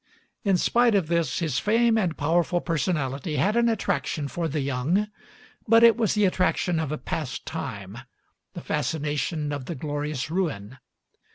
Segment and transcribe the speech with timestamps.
[0.43, 5.07] In spite of this, his fame and powerful personality had an attraction for the young;
[5.67, 7.99] but it was the attraction of a past time,
[8.55, 10.79] the fascination of the glorious ruin.